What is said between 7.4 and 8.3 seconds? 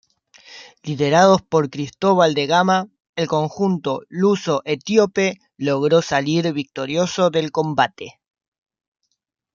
combate.